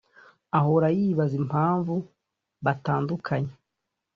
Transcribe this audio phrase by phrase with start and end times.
[0.59, 1.93] ahora yibaza impamvu
[2.65, 3.53] batandukanye